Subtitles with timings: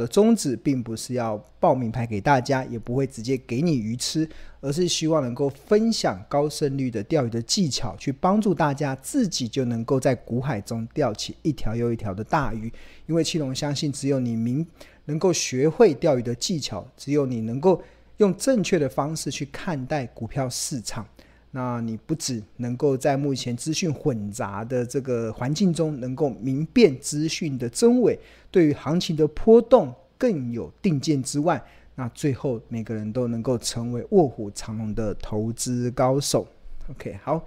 [0.00, 4.28] 的宗旨，并不是要报名牌给大家，也不会直接给你鱼吃，
[4.60, 12.72] 而是希望能够分享高胜率的钓鱼的技巧，去帮助大家自己就能够在股海中钓起一条又一条的大鱼。
[13.06, 14.66] 因为七龙相信，只有你明
[15.04, 17.82] 能够学会钓鱼的技巧，只有你能够
[18.16, 21.06] 用正确的方式去看待股票市场。
[21.52, 28.16] 那你不只能够在目前资讯混杂的这个环境中，能够明辨资讯的真伪，
[28.52, 31.60] 对于行情的波动更有定见之外，
[31.96, 36.46] 那最后每个人都能够成为卧虎藏龙的投资高手。
[36.88, 37.44] OK，好，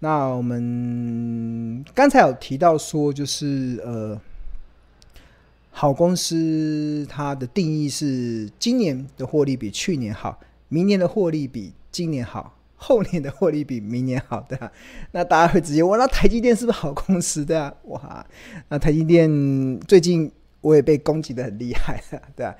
[0.00, 4.20] 那我们刚才有提到说，就是呃，
[5.70, 10.38] 好公司它的定义是今年的获利比去年好，
[10.68, 12.54] 明年的获利比今年好。
[12.82, 14.72] 后年的获利比明年好的，啊，
[15.12, 17.44] 那大家会直接问：那台积电是不是好公司？
[17.44, 18.26] 对啊，哇，
[18.70, 20.32] 那台积电最近
[20.62, 22.02] 我也被攻击得很厉害，
[22.34, 22.54] 对啊，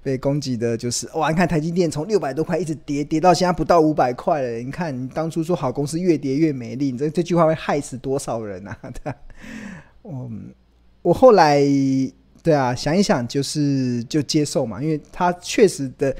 [0.00, 4.58] 被攻击的就是哇，你看台积电从六百多块一直跌，跌到现在不到五百块了。
[4.58, 8.78] 你看你当初说好公司越跌越美丽，你这这句话会害死多少人啊？
[9.02, 9.16] 对啊，
[10.04, 10.54] 嗯，
[11.02, 11.60] 我后来
[12.44, 16.14] 对啊想一想，就是就接受嘛，因为它确实的。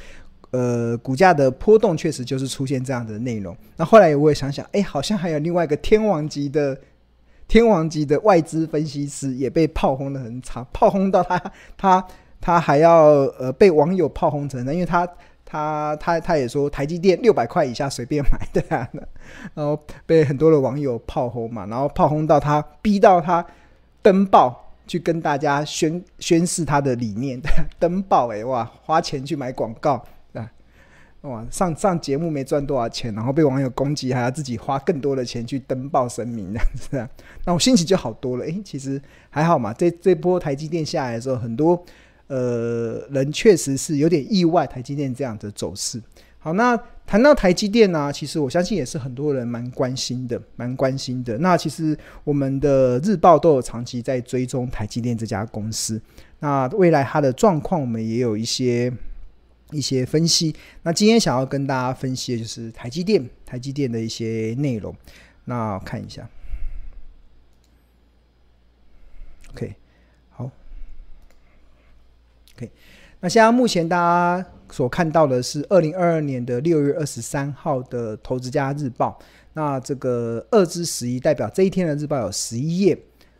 [0.56, 3.56] 呃，股价的波动确实就是出现这样的内容。
[3.76, 6.78] 那后来我也想想，哎，好像还有另外一个天王级的
[7.48, 12.06] 天王级的外资分析师也被炮轰得很惨，炮轰到他他
[12.40, 13.02] 他还要
[13.40, 15.04] 呃被网友炮轰成，因为他
[15.44, 18.88] 他他他也说台积电六百块以下随便买的，啊，
[19.54, 23.44] 然后被很多的网友炮轰嘛，然后炮轰到他逼到他
[24.02, 27.40] 登报去跟大家宣宣示他的理念，
[27.80, 30.00] 登报哎哇，花钱去买广告。
[31.24, 37.08] 哇，上上节目没赚多少钱，然后被网友攻击，还要自己花更多的钱去登报声明这样子啊，
[37.46, 38.44] 那我心情就好多了。
[38.44, 39.00] 诶，其实
[39.30, 39.72] 还好嘛。
[39.72, 41.82] 这这波台积电下来的时候，很多
[42.26, 45.98] 呃人确实是有点意外，台积电这样的走势。
[46.38, 51.38] 好，那谈到台积电呢、其实我相信也是很多人蛮关心的，蛮关心的。
[51.38, 55.98] 那其实我们的日报都有长期在追踪台积电这家公司，
[56.40, 58.92] 那未来它的状况，我们也有一些。
[59.70, 64.94] 一些分析，那今天想要跟大家分析的就是台积电，台积电的一些内容。
[65.46, 66.28] 那看一下
[69.50, 69.74] ，OK，
[70.30, 70.50] 好
[72.54, 72.70] ，OK。
[73.20, 79.18] 那现在目前大家所看到的是二零二二年的六月二十三号的《投资家日报》。
[79.54, 82.98] 那这个二之十一代表这一天的日报有十一页。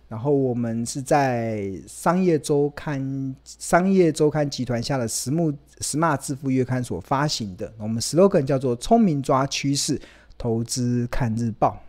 [0.08, 7.72] 然后我们是在商业周刊、商业周刊集团下的实木 Smart 致富月刊所发行的。
[7.78, 10.00] 我们 slogan 叫做“聪明抓趋势，
[10.38, 11.82] 投资看日报”。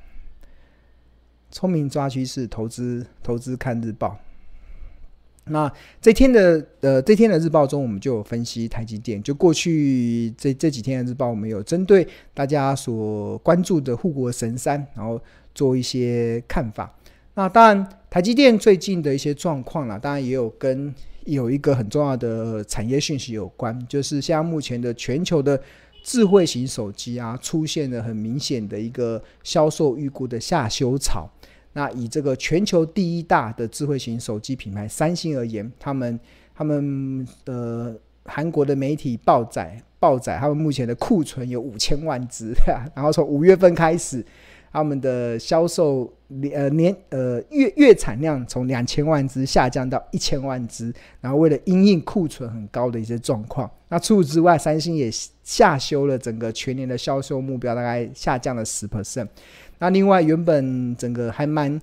[1.52, 4.18] 聪明抓趋势，投资投资看日报。
[5.46, 5.72] 那
[6.02, 9.22] 这天的呃，这天的日报中，我们就有分析台积电。
[9.22, 15.22] 就过去这这几天的日报，我们有针对大家所关注的护国神山，然后
[15.54, 16.92] 做一些看法。
[17.36, 20.96] 那当然，台积电最近的一些状况啦，当然也有跟
[21.26, 25.62] 有一个很重要的产业讯息有关，就是像目前的全球的
[26.02, 31.30] 智慧型手机啊，出现了很明显的一个销售预估的下修潮。
[31.74, 36.18] 那以这个全球第一大的智慧型手机品牌三星而言，他们
[36.56, 42.54] 他们的韩国的媒体报载报载，他们目前的库存有五千万只，
[42.96, 44.26] 然后从五月份开始。
[44.76, 46.14] 他们的销售
[46.52, 55.10] 呃年呃月月产量从两千万只下降到一千万只，然后为了因应库存很高的一些状况，那除此之外，三星也
[55.46, 59.30] 下修了整个全年的销售目标，大概下降了十 percent。
[59.80, 61.82] 那另外，原本整个还蛮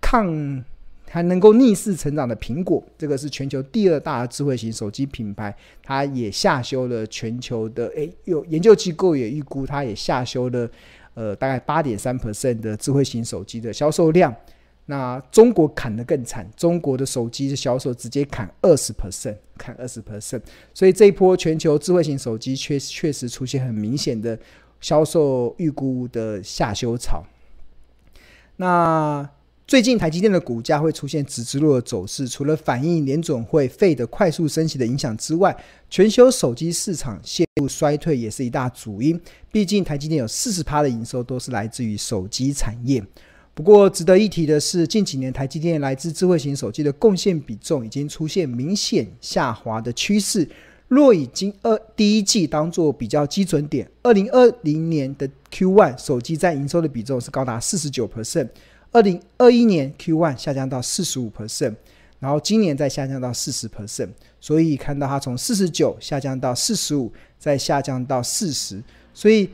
[0.00, 0.64] 抗
[1.10, 10.66] 还能够逆势成长的苹果，这个是全球第二大智慧型手机品牌，它也下修了全球的诶，有研究机构也预估，它也下修了。
[11.20, 14.34] 呃，大概八点三 percent 的智慧型手机的销售量，
[14.86, 20.40] 那中国砍得更惨，中国的手机的销售直接砍二十 percent，砍二十 percent，
[20.72, 24.38] 所以这一波全球智慧型手机确确实出现很明显的
[24.80, 27.22] 销售预估的下修潮。
[28.56, 29.28] 那
[29.70, 35.56] 最近台积电的股价会出现直直落的走势，除了反映联总会费的快速升息的影响之外，
[35.88, 39.20] 全球手机市场陷入衰退也是一大主因。
[39.52, 43.00] 毕竟台积电有四十趴的营收都是来自于手机产业。
[43.54, 50.48] 不过值得一提的是，近几年台积电来自智慧型手机的贡献比重已经出现明显下滑的趋势。
[50.88, 58.48] 若以今二第一季当做比较基准点，二零二零年的 Q1 手机占营收的比重是高达四十九 percent。
[58.92, 61.74] 二零二一年 Q1 下降到四十五 percent，
[62.18, 64.08] 然后今年再下降到四十 percent，
[64.40, 68.82] 所以看到它从四十九下降到四十五，再下降到四十，
[69.14, 69.48] 所以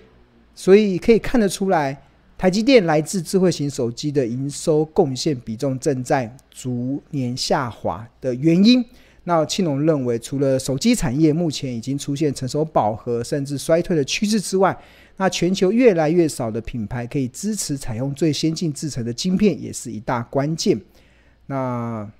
[0.54, 2.02] 所以可以看得出来，
[2.38, 8.84] 台积电来自智慧型手机的营收贡献比重正在逐年下滑的原因。
[9.24, 14.74] 那庆隆认为，除了手机产业目前已经出现成熟饱和甚至衰退的趋势之外，
[15.16, 20.78] 那全球越来越少的品牌可以支持采用最先进制成的晶片，也是一大关键。
[21.46, 22.10] 那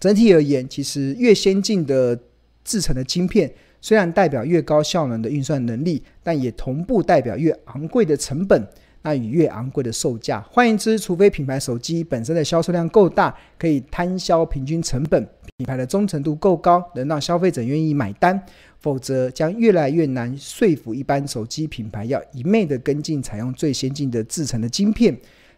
[0.00, 2.18] 整体而言，其实越先进的
[2.64, 8.66] 制成的晶片，虽然代表越高效能的运算能力，但也同步代表越昂贵的成本。
[9.04, 15.22] 那与越昂贵的售价，换言之，除非品牌手机本身的销售量够大，可以摊销平均成本，
[15.58, 18.42] 品牌的忠诚度够高，能让消费者愿意买单，
[18.80, 25.14] 否则将越来越难说服一般手机品牌要一昧的跟进采用最先进的制成的晶片。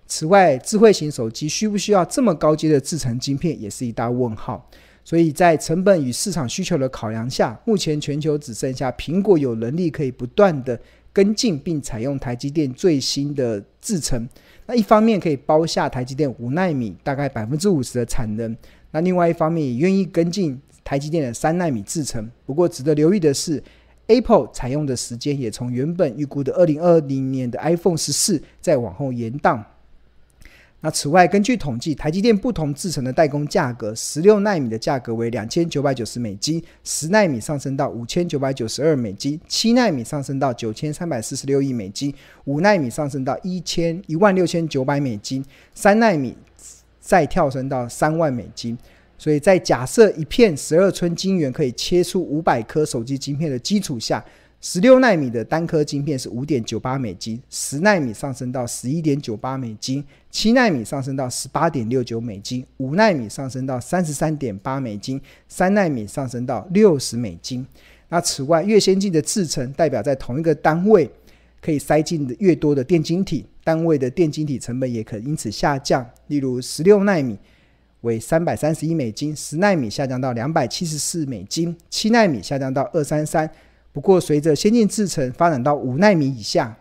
[0.09, 4.69] 此外，智慧型手机需不需要这么高阶的制成晶片，也是一大问号。
[5.05, 10.77] 所以在成本与市场需求的考量下，目前全球只剩下苹果有能力可以不断的。
[11.17, 14.29] 跟进并采用台积电最新的制程，
[14.67, 18.55] 那一方面可以包下台积电五纳米大概百分之五十的产能，
[18.91, 22.31] 那另外一方面也愿意跟进台积电的三纳米制程。
[22.45, 23.65] 不过值得留意的是
[24.09, 29.65] ，Apple 采用的时间也从原本预估的二零二零年的 iPhone 十四再往后延宕。
[30.87, 45.45] 那此外，根据统计，台积电不同制程的代工价格，十六纳米的价格为两千九百九十美金，十纳米上升到五千九百九十二美金，七纳米上升到九千三百四十六亿美金，五纳米上升到一千一万六千九百美金，
[45.75, 46.37] 三纳米
[47.01, 48.79] 再跳升到三万美金。
[49.19, 54.25] 所以在假设一片十二寸晶圆可以切出五百颗手机晶片的基础下，
[54.69, 67.65] 十六纳米的单颗晶片是五点九八美金，十纳米上升到十一点九八美金，七纳米上升到十八点六九美金，五纳米上升到三十三点八美金，三纳米上升到六十美金。
[68.09, 71.09] 那此外，越先进的制程代表在同一个单位
[71.61, 76.05] 可以塞进越多的电晶体，单位的电晶体成本也可因此下降。
[76.27, 77.39] 例如，十六纳米
[78.01, 83.49] 为三百三十一美金，十纳米下降到两百七十四美金，七纳米下降到二三三。
[83.97, 86.77] 不过，随着先进制程发展到五纳米以下，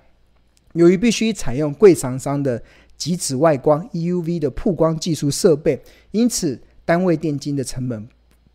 [0.73, 2.61] 由于必须采用贵厂商的
[2.97, 5.81] 极紫外光 （EUV） 的曝光技术设备，
[6.11, 8.05] 因此单位电晶的成本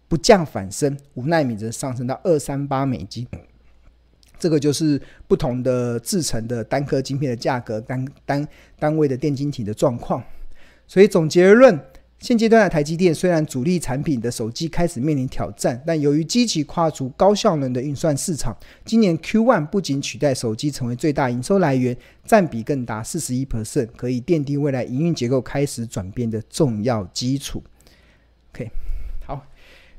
[0.08, 3.26] 不降反升，五奈米则上升到二三八美金。
[4.38, 8.46] 这个就是不同的制程的单颗晶片的价格，单单
[8.78, 10.22] 单位的电晶体的状况。
[10.86, 11.80] 所以总结而论。
[12.20, 21.96] 现阶段的台积电虽然主力产品的手机开始面临挑战，但由于积极跨足高效能的运算市场，今年 Q1 不仅取代手机成为最大营收来源，
[22.26, 27.62] 占比更达四十一 percent，可以奠定未来营运结构开始转变的重要基础。
[28.52, 28.70] OK，
[29.24, 29.46] 好，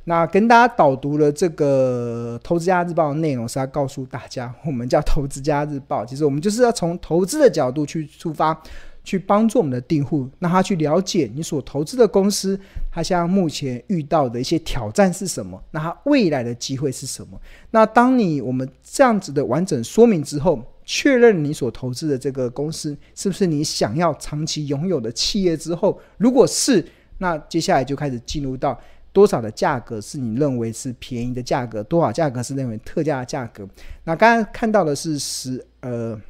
[0.03, 8.62] 那跟大家导读了这个《投资家日报》的内容，是要告诉大家，我们叫《投资家日报》，其实我们就是要从投资的角度去出发。
[9.03, 12.59] 去帮助我们的订户，让他去了解你所投资的公司，
[12.92, 15.62] 他现在目前遇到的一些挑战是什么？
[15.71, 17.39] 那他未来的机会是什么？
[17.71, 26.86] 那当你我们这样子的完整说明之后，确认你所投资的这个公司是不是你想要长期拥有的企业之后，如果是，
[27.17, 28.79] 那接下来就开始进入到
[29.12, 33.67] 多少的价格是你认为是便宜的价格，多少价格是认为特价的价格？
[34.03, 36.22] 那刚刚看到的是十呃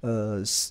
[0.00, 0.70] 呃十。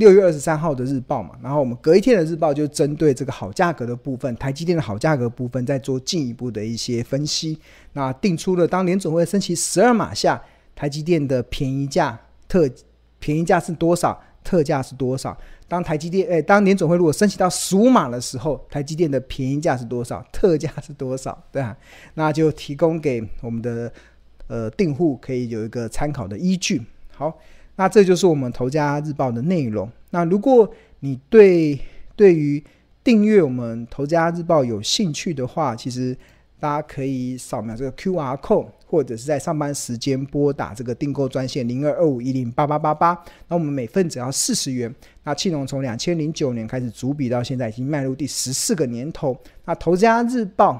[0.00, 7.58] 六月二十三号的日报嘛，然后我们隔一天的日报就针对这个好价格的部分，台积电的好价格部分，再做进一步的一些分析。
[7.92, 10.42] 那定出了当联准会升息十二码下，
[10.74, 12.66] 台积电的便宜价特
[13.18, 15.36] 便宜价是多少，特价是多少？
[15.68, 21.38] 当台积电诶，当联准会如果升息到十五码的时候，台积电的便宜价是多少，特价是多少？
[21.52, 21.76] 对啊，
[22.14, 23.92] 那就提供给我们的
[24.46, 26.80] 呃订户可以有一个参考的依据。
[27.12, 27.38] 好。
[27.80, 29.90] 那这就是我们《投家日报》的内容。
[30.10, 31.80] 那如果你对
[32.14, 32.62] 对于
[33.02, 36.14] 订阅我们《投家日报》有兴趣的话，其实
[36.58, 43.18] 大家可以扫描这个 QR code，或者是在上班时间拨打这个订购专线零二二五一零八八八八。
[43.48, 44.94] 那我们每份只要四十元。
[45.24, 49.34] 那庆隆从两千零九年开始逐笔到现在，已经迈入第十四个年头。
[49.64, 50.74] 那《投家日报》。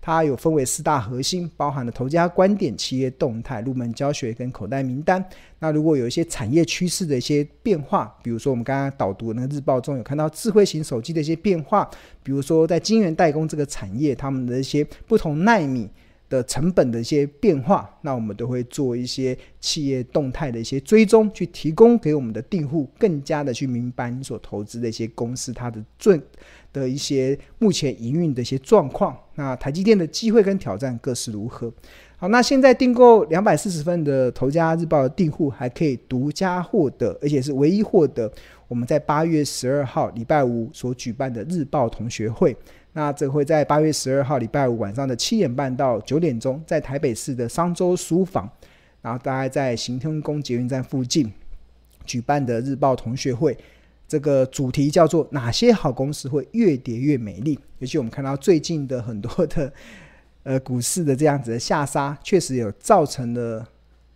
[0.00, 5.22] 它有分为四大核心，包含了投家观点、企业动态、入门教学跟口袋名单。
[5.58, 11.88] 那如果有一些产业趋势的一些变化，比如说我们刚刚导读那个日报中有看到智慧型手机的一些变化，
[12.22, 15.88] 比如说在晶圆代工这个产业，他们的一些不同纳米
[16.30, 26.18] 的成本的一些变化，那我们都会做一些企业动态的一些追踪，去提供给我们的订户更加的去明白你所投资的一些公司它的最
[26.72, 29.16] 的一些目前营运的一些状况。
[29.34, 31.72] 那台积电的机会跟挑战各是如何？
[32.16, 38.30] 好，那现在订购两百四十份的《头家日报》的订户还可以独家获得，而且是唯一获得
[38.68, 42.54] 我们在八月十二号礼拜五所举办的日报同学会。
[42.92, 48.50] 那这会在八月十二号礼拜五晚上的七点半到九点钟，在台北市的商周书房，
[49.00, 51.32] 然后大概在行天宫捷运站附近
[52.04, 53.56] 举办的日报同学会。
[54.10, 57.56] 这个主题叫做“哪些好公司会越跌越美丽”。
[57.78, 59.72] 尤其我们看到最近的很多的。
[60.42, 63.62] 呃，股市的这样子的下杀，确实有造成了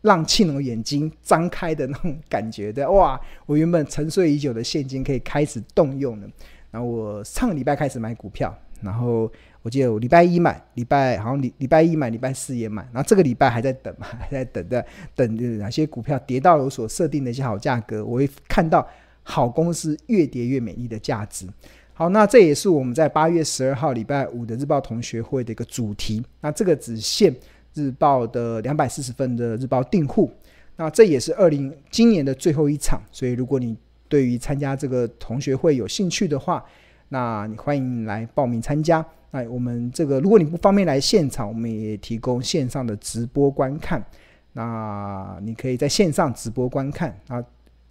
[0.00, 2.88] 让庆龙眼睛张开的那种感觉的。
[2.90, 6.28] 哇，我原本沉睡已久的现金可以开始动用了。
[6.70, 14.82] 然后我上个礼拜开始买股票，然后我记得我礼拜一买，礼拜好像礼礼拜一买，礼拜四也买，然后这个礼拜还在等嘛，还在等的
[15.14, 18.88] 等哪些股票跌到了我所设定的一些好价格，我会看到
[19.24, 21.44] 好公司越跌越美丽的价值。
[21.92, 26.24] 好，那这也是我们在八月十二号礼拜五的日报同学会的一个主题。
[26.40, 27.34] 那这个只限
[27.72, 30.30] 日报的两百四十份的日报订户。
[30.76, 33.76] 那这也是二零今年的最后一场，所以如果你
[34.08, 36.64] 对于参加这个同学会有兴趣的话，
[37.10, 39.04] 那你欢迎来报名参加。
[39.30, 44.04] 那我们这个如果你不方便来现场，我们也提供线上的直播观看。
[44.52, 47.40] 那你可以在线上直播观看啊，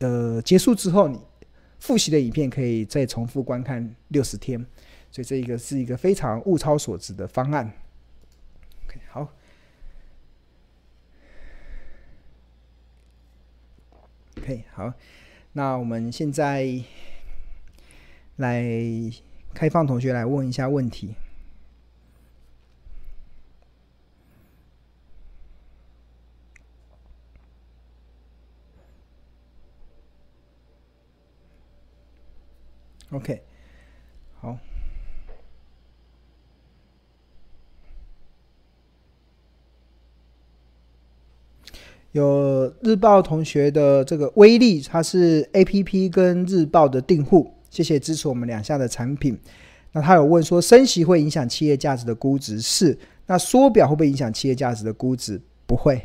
[0.04, 1.20] 呃，结束之后你。
[1.80, 4.58] 复习的影片可以再重复观看六十天，
[5.12, 7.70] 所以这一个是一个非常物超所值的方案。
[8.86, 9.28] OK，好。
[14.38, 14.94] OK，好。
[15.52, 16.66] 那我们现在
[18.38, 18.64] 来
[19.54, 21.14] 开放同学来问一下问题。
[33.14, 33.42] OK，
[34.42, 34.58] 好，
[42.12, 49.40] 有日报同学的这个威力，它是 APP 跟日报的订户，谢谢支持我们两项的产品。
[49.92, 52.60] 那他有问说，升息会影响企业价值的估值？
[52.60, 52.98] 是。
[53.28, 55.40] 那缩表会不会影响企业价值的估值？
[55.68, 56.02] 不会。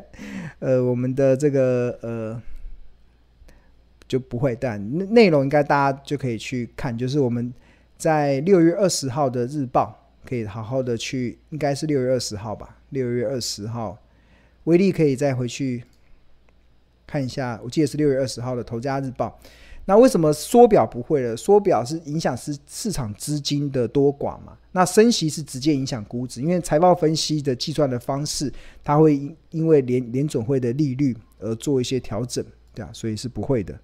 [0.60, 2.42] 呃，我们的这个呃。
[4.08, 4.80] 就不会，但
[5.12, 7.52] 内容应该大家就可以去看，就是我们
[7.96, 13.98] 在六月二十号的日报，可以好好的去，应该是六月二十号吧，六月二十号，
[14.64, 15.82] 威力可以再回去
[17.06, 19.38] 看一下，我记得是六月二十号的头家日报。
[19.88, 21.36] 那为什么缩表不会了？
[21.36, 24.58] 缩表是影响市市场资金的多寡嘛？
[24.72, 32.44] 那升息是直接影响估值，因为财报分析的计算的方式，它会因因为联联准会的利率而做一些调整，
[32.74, 33.78] 对啊，所以是不会的。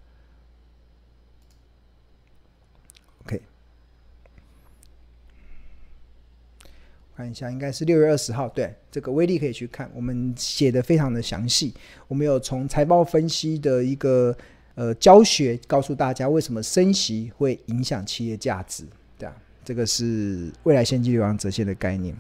[7.16, 8.48] 看一下，应该是六月二十号。
[8.48, 11.74] 对，这个威力可以去看，我们写的非常的详细。
[12.08, 14.34] 我们有从财报分析的一个
[14.74, 18.84] 呃教学，告诉大家为什么升息会影响企业价值。
[19.18, 22.16] 对啊，这个是未来现金流量折现的概念。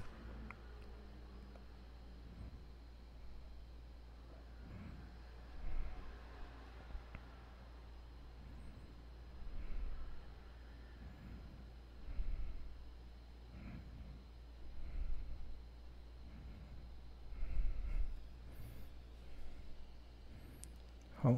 [21.22, 21.32] 好，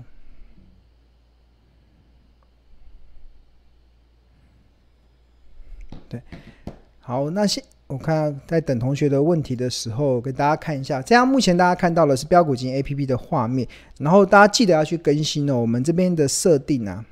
[6.08, 6.22] 对，
[7.00, 11.02] 好，那现我看在等同学的问题的时候，给大家看一下。
[11.02, 15.60] 这样目前大家看到的是标股金 APP 的画面，然后大家记得要去更新哦。
[15.60, 17.04] 我们这边的设定啊，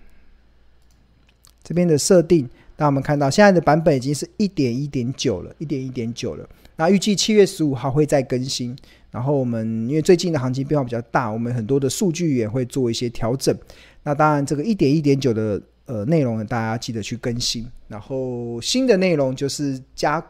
[1.62, 2.48] 这边的设定，
[2.78, 6.48] 那我们看到现在的版本已经是一点一点九了，一点一点九了。
[6.76, 8.74] 那预计七月十五号会再更新。
[9.12, 13.56] 然后我们因为最近的行情变化比较大，我们很多的数据也会做一些调整。
[14.02, 17.70] 那当然，这个一点一点九的呃内容呢，大家记得去更新。
[17.88, 20.24] 然后新的内容就是加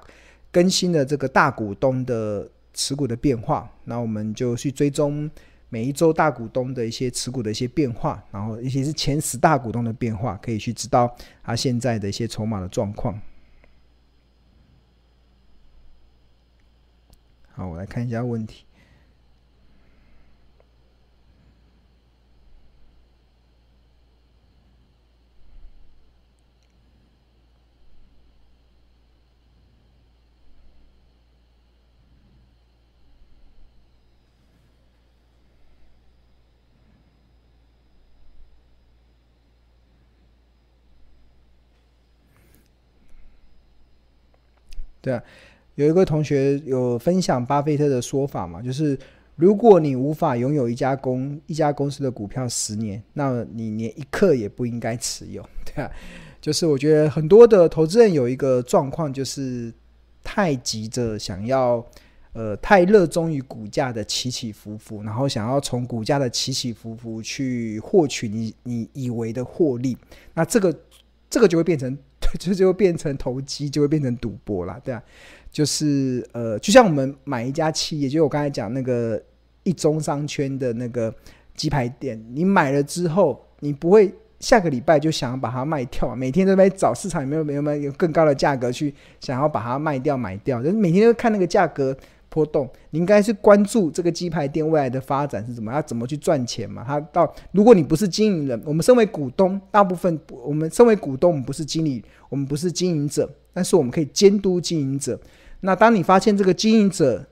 [0.51, 3.71] 更新的这个大股东的持股的变化。
[3.85, 5.31] 那我们就去追踪
[5.69, 13.17] 每一周大股东的一些持股的一些变化，然后一些是前十大股东的变化，可以去知道他现在的一些筹码的状况。
[17.55, 18.65] 好，我来看一下问题。
[45.03, 45.23] 对啊，
[45.75, 48.99] 有一个同学有分享巴菲特的说法嘛，就是
[49.37, 55.91] 如果你无法拥有一家公一家公司的股票十年，那你连一刻也不应该持有， 对啊。
[56.41, 59.73] 就是我觉得很多的投资人有一个状况，就是
[60.25, 61.87] 太急着想要，
[62.33, 69.97] 呃，太热衷于股价的起起伏伏，然后想要从股价的起起伏伏去获取你你以为的获利，
[70.35, 70.77] 那这个
[71.31, 71.97] 这个就会变成，
[72.39, 75.03] 就就会变成投机，就会变成赌博了，对啊，
[75.51, 79.23] 就是呃，就像我们买一家企业，就我刚才讲那个
[79.63, 81.15] 一中商圈的那个
[81.55, 84.13] 鸡排店，你买了之后，你不会。
[84.41, 91.97] 下个礼拜就想要把它卖掉，每天都在找市场有没有没有没有更高的价格去想要把它卖掉买掉，就是每天都看那个价格
[92.33, 92.67] 波动。
[92.91, 96.83] 你应该是关注这个鸡排店未来的发展是怎么，要怎么去赚钱嘛？
[96.83, 105.21] 他到如果你不是经营人，我们身为股东，大部分我们身为股东，我们不是经理，我们不是经营者，但是我们可以监督经营者。
[105.61, 107.23] 那当你发现这个经营者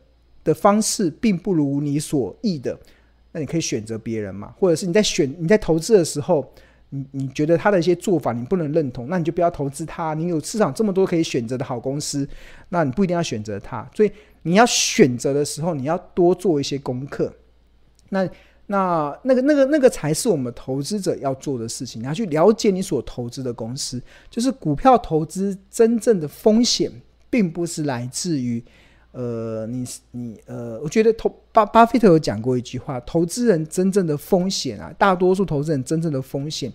[0.45, 2.79] 的方式并不如你所意的，
[3.33, 6.47] 那你可以选择别人嘛，或者是你在选你在投资的时候。
[6.93, 10.13] 你你觉得他的一些做法你不能认同，那你就不要投资他。
[10.15, 12.29] 你有市场这么多可以选择的好公司，
[12.71, 13.89] 那你不一定要选择他。
[13.95, 14.11] 所以
[14.43, 17.33] 你要选择的时候，你要多做一些功课。
[18.09, 18.29] 那
[18.67, 22.01] 那那个那个那个才是我们投资者要做的事情。
[22.03, 26.91] 你要去了解你所投资的公司，就是股票投资真正的风险，
[27.29, 28.63] 并不是来自于。
[29.13, 36.73] 呃，你你呃，我觉得投巴巴菲特有讲过一句话，投资人真正的风险啊，大多数投资人真正的风险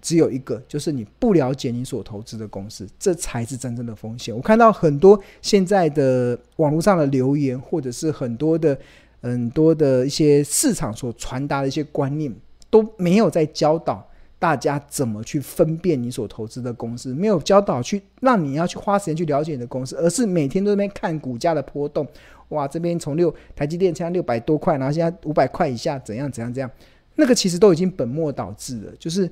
[0.00, 4.34] 只有一个，就是你不了解你所投资的公司，这才是真正的风险。
[4.34, 8.78] 我看到很多现在的网络上的留言，或者是很多的
[9.20, 12.34] 很多的一些市场所传达的一些观念，
[12.70, 14.04] 都没有在教导。
[14.40, 17.12] 大家怎么去分辨你所投资的公司？
[17.12, 22.06] 没有教导去让你要去花时间去了解你的公司，而是每天都在那边看股价的波动。
[22.50, 26.70] 哇，这边从六台积电现在六百多块，然后现在五百块以下，怎样怎样怎样？
[27.16, 28.92] 那个其实都已经本末倒置了。
[28.96, 29.28] 就是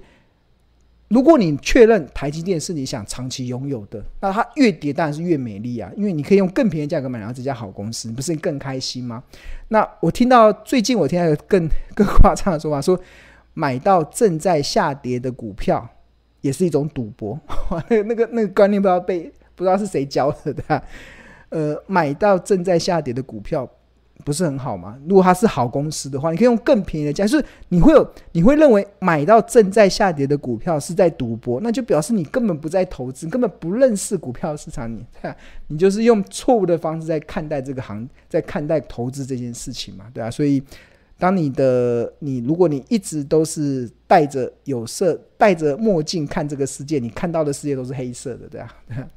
[1.08, 9.22] 如果你确认台积电是你想长期拥有的，那它越跌当然是越美丽啊，因为你可以用更便宜的价格买到这家好公司，你不是更开心吗？
[9.68, 13.00] 那我听到最近我听到有更更夸张的说法说。
[13.58, 15.88] 买到正在下跌的股票，
[16.42, 17.40] 也是一种赌博。
[17.70, 20.84] 那个、那个、那个观念不知道被不知道是谁教的，对吧？
[21.48, 23.66] 呃，买到正在下跌的股票，
[24.24, 24.98] 不是很好吗？
[25.09, 35.05] 如果它是好公司的话，你可以用更便宜的价，就是你会有你会认为买到正在下跌的股票是在赌博，那就表示你根本不在投资，根本不认识股票市场，你
[35.68, 40.31] 你就是用错误的方式在看待这个行，在看待投资这件事情嘛，对吧？
[40.31, 40.62] 所以。
[41.18, 49.09] 当你的你，如果你一直都是戴着有色、戴着墨镜看这个世界，你看到的世界都是黑色的，对啊，对啊。